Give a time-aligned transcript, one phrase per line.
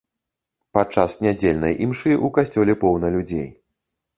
[0.77, 3.47] Падчас нядзельнай імшы ў касцёле поўна людзей.